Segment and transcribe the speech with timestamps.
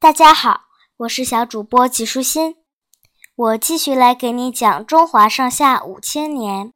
[0.00, 0.62] 大家好，
[0.96, 2.56] 我是小主播纪舒心，
[3.36, 6.72] 我继续来给你讲中华上下五千年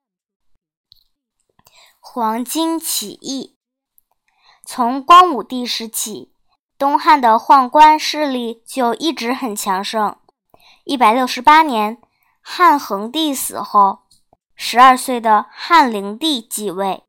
[1.99, 3.57] 黄巾起义。
[4.67, 6.35] 从光武帝时起，
[6.77, 10.15] 东汉的宦官势力就一直很强盛。
[10.85, 11.97] 一百六十八年，
[12.43, 14.01] 汉恒帝死后，
[14.55, 17.05] 十二岁的汉灵帝继位，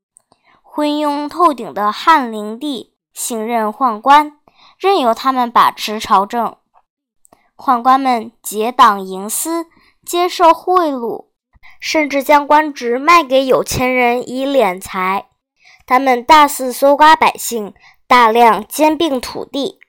[0.64, 4.40] 昏庸透顶的汉灵帝信任宦官。
[4.78, 6.58] 任由他们把持朝政，
[7.56, 9.68] 宦官们结党营私，
[10.06, 11.28] 接受贿赂，
[11.80, 15.28] 甚至将官职卖给有钱人以敛财。
[15.86, 17.74] 他们大肆搜刮百姓，
[18.08, 19.80] 大量兼并土地，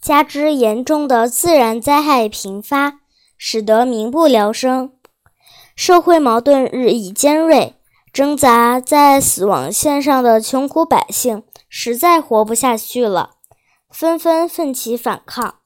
[0.00, 3.00] 加之严重的自然灾害频发，
[3.36, 4.92] 使得民不聊生，
[5.74, 7.74] 社会矛盾日益尖锐。
[8.12, 13.35] 挣扎在死亡线上的穷苦百姓实在活不下去了。
[13.90, 15.56] 纷纷奋起反抗。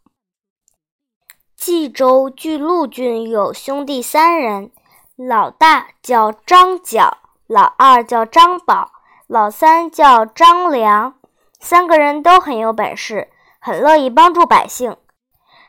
[1.57, 4.71] 冀州巨鹿郡有兄弟三人，
[5.17, 8.93] 老大叫张角，老二叫张宝，
[9.27, 11.15] 老三叫张良。
[11.59, 14.97] 三个人都很有本事，很乐意帮助百姓。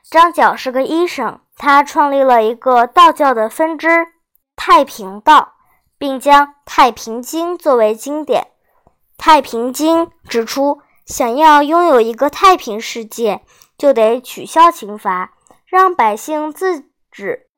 [0.10, 4.08] 张角是个医生，他创立了一个道教的分支——
[4.56, 5.54] 太平道，
[5.98, 8.48] 并将《太平经》作为经典。
[9.18, 10.82] 《太平经》指出。
[11.12, 13.42] 想要拥有一个太平世界，
[13.78, 15.34] 就得取消刑罚，
[15.66, 17.50] 让百姓自治。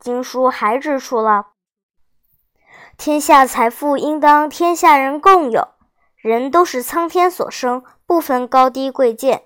[0.00, 1.46] 经书还指出了：
[2.98, 5.68] 天下财富应当天下人共有，
[6.16, 9.44] 人都是苍天所生，不分高低贵贱。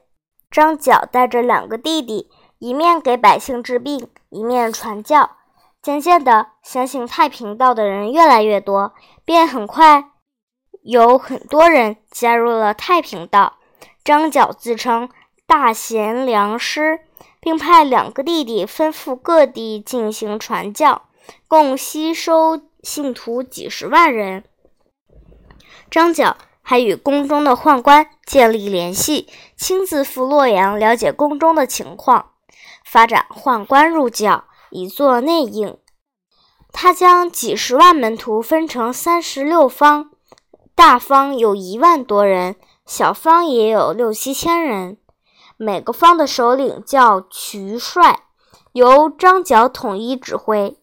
[0.50, 5.32] 张角带着两个弟弟，一面给百姓治病，一面传教。
[5.82, 8.94] 渐渐的，相信太平道的人越来越多，
[9.26, 10.09] 便很快。
[10.82, 13.58] 有很多人加入了太平道。
[14.02, 15.10] 张角自称
[15.46, 17.00] 大贤良师，
[17.38, 21.02] 并派两个弟弟吩咐各地进行传教，
[21.46, 24.44] 共吸收信徒几十万人。
[25.90, 32.30] 张角还与宫中的宦官建立联系，亲自赴洛阳了解宫中的情况，
[32.84, 35.76] 发展宦官入教，以作内应。
[36.72, 40.10] 他将几十万门徒分成三十六方。
[40.80, 44.96] 大方有一万多人，小方也有六七千人。
[45.58, 48.20] 每个方的首领叫渠帅，
[48.72, 50.78] 由张角统一指挥。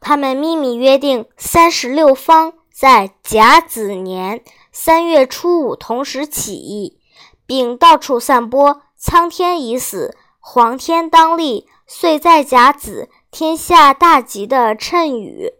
[0.00, 7.00] 他们秘密约定，三十六方在甲子年三月初五同时起义，
[7.46, 15.54] 并到处散播“苍天已死，黄天当立，岁在甲子，天下大吉”的谶语，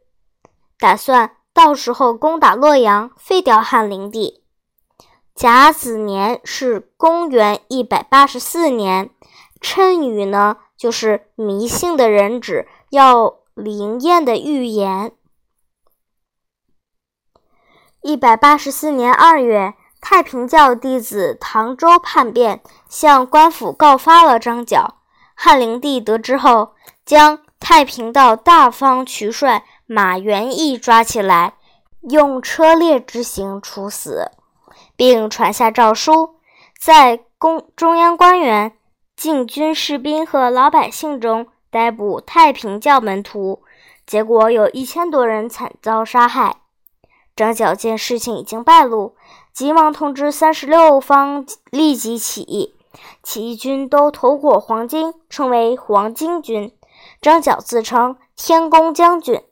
[0.78, 1.36] 打算。
[1.54, 4.42] 到时候攻打洛阳，废掉汉灵帝。
[5.34, 9.10] 甲子年是公元一百八十四年，
[9.60, 15.12] 谶语呢，就是迷信的人指要灵验的预言。
[18.02, 24.96] 一百八十四年二月，太平教弟子唐周叛变，向官府告发了张角。
[25.34, 26.74] 汉灵帝得知后，
[27.04, 29.64] 将太平道大方渠帅。
[29.92, 31.52] 马元义抓起来，
[32.00, 34.30] 用车裂之刑处死，
[34.96, 36.36] 并传下诏书，
[36.80, 38.72] 在公中央官员、
[39.14, 43.62] 禁军士兵和老百姓中逮捕太平教门徒，
[44.06, 46.56] 结果有一千多人惨遭杀害。
[47.36, 49.14] 张角见事情已经败露，
[49.52, 52.74] 急忙通知三十六方立即起义，
[53.22, 56.72] 起义军都头裹黄巾，称为黄巾军。
[57.20, 59.42] 张角自称天公将军。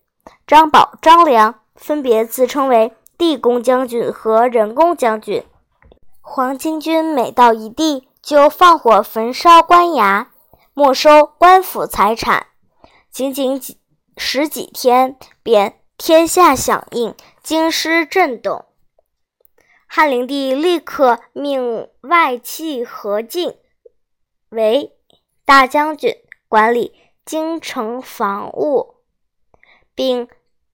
[0.50, 5.44] 张宝、张良分别自称为地公将军和人工将军。
[6.20, 10.26] 黄巾军每到一地，就放火焚烧官衙，
[10.74, 12.48] 没收官府财产，
[13.12, 13.78] 仅仅几
[14.16, 18.64] 十几天，便天下响应，京师震动。
[19.86, 23.56] 汉灵帝立刻命外戚何进
[24.48, 24.96] 为
[25.44, 26.12] 大将军，
[26.48, 26.92] 管理
[27.24, 28.96] 京城防务，
[29.94, 30.28] 并。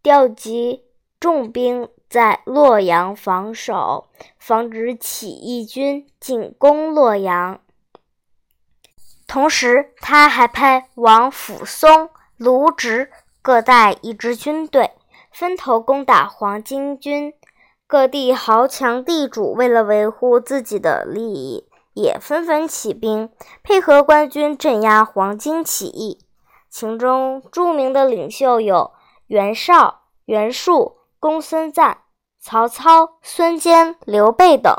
[0.06, 0.84] 调集
[1.18, 4.06] 重兵在洛阳防守，
[4.38, 7.58] 防止起义军进攻洛阳。
[9.26, 13.10] 同时，他还派王辅松、卢植
[13.42, 14.92] 各带一支军队，
[15.32, 17.34] 分头攻打黄巾军。
[17.88, 23.28] 各地豪强地主为了维护自己的利益，也纷纷起兵，
[23.64, 26.20] 配合官军镇压黄巾起义。
[26.70, 28.92] 其中著名的领袖有。
[29.26, 32.02] 袁绍、袁术、公孙瓒、
[32.38, 34.72] 曹操、孙坚、刘备等。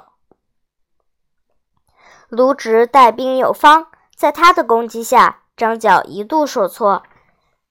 [2.30, 7.04] 卢植带兵有方，在他的攻击下，张角一度受挫，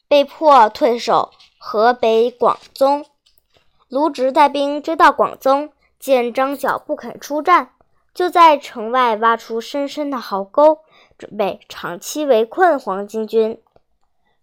[0.06, 3.06] 被迫退守河北广宗。
[3.88, 7.70] 卢植带兵追到广宗，见张角不肯出战，
[8.12, 10.80] 就在城外挖出深深的壕沟，
[11.16, 13.62] 准备长期围困黄巾军。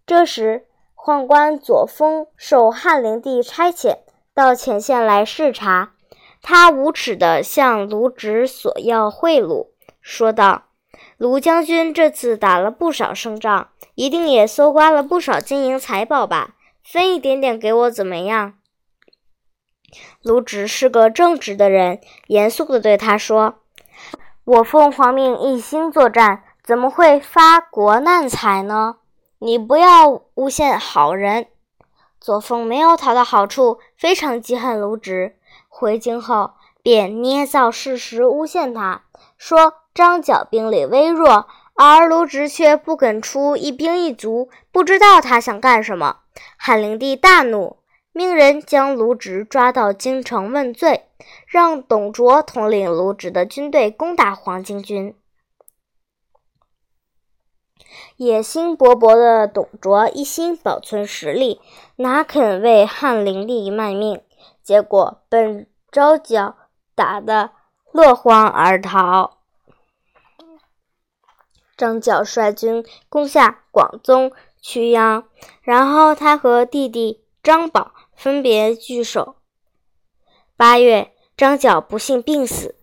[0.04, 0.66] 这时，
[1.04, 3.98] 宦官左峰受汉灵帝差遣
[4.32, 5.90] 到前线来视察，
[6.40, 9.66] 他无耻地向卢植索要贿赂。
[10.00, 10.62] 说道
[11.18, 16.54] ：“卢将军这次打了不少胜仗，一定也搜刮了不少金银财宝吧？
[16.82, 18.54] 分一点点给我怎么样？”
[20.24, 23.56] 卢植是个正直的人，严肃地对他说
[24.46, 28.96] ：“我奉皇命一心作战，怎么会发国难财呢？
[29.38, 31.46] 你不要诬陷好人。”
[32.20, 35.36] 左峰没有讨到好处，非常记恨卢植，
[35.68, 36.52] 回京后
[36.82, 39.04] 便捏造事实诬陷他，
[39.36, 39.74] 说。
[39.94, 46.22] 张角兵力微弱，而卢植却不肯出一兵一卒，不知道他想干什么。
[46.56, 47.76] 汉灵帝大怒，
[48.10, 51.06] 命人将卢植抓到京城问罪，
[51.46, 55.16] 让董卓统领卢植的军队攻打黄巾军。
[58.16, 61.60] 野心勃勃的董卓一心保存实力，
[61.96, 64.22] 哪肯为汉灵帝卖命？
[64.62, 66.56] 结果被张角
[66.94, 67.50] 打得
[67.90, 69.38] 落荒而逃。
[71.76, 74.30] 张角率军攻下广宗、
[74.60, 75.24] 曲阳，
[75.60, 79.34] 然后他和弟弟张宝分别据守。
[80.56, 82.76] 八月，张角不幸病死，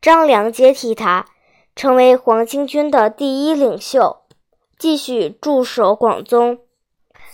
[0.00, 1.26] 张良接替他，
[1.74, 4.22] 成为黄巾军的第一领袖，
[4.78, 6.58] 继续驻守广宗。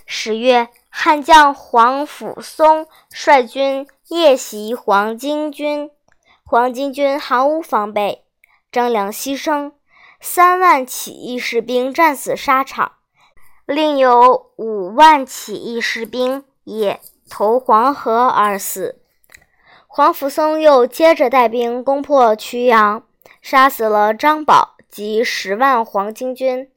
[0.07, 5.91] 十月，汉将黄甫松率军夜袭黄巾军，
[6.45, 8.25] 黄巾军毫无防备，
[8.71, 9.73] 张良牺牲。
[10.21, 12.93] 三万起义士兵战死沙场，
[13.67, 19.01] 另有五万起义士兵也投黄河而死。
[19.89, 23.03] 黄甫松又接着带兵攻破曲阳，
[23.41, 26.71] 杀死了张宝及十万黄巾军。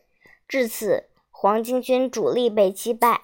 [0.47, 3.21] 至此，黄巾军主力被击败。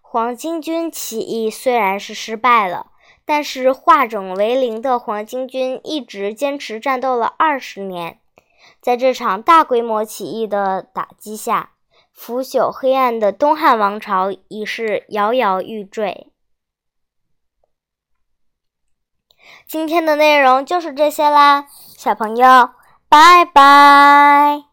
[0.00, 2.92] 黄巾军起义虽然是失败了。
[3.28, 8.20] 但是化整为零的黄巾军一直坚持战斗了二十年，
[8.80, 11.72] 在这场大规模起义的打击下，
[12.12, 16.30] 腐朽黑暗的东汉王朝已是摇摇欲坠。
[19.66, 21.66] 今天的内容就是这些啦，
[21.96, 22.70] 小朋友，
[23.08, 24.65] 拜拜。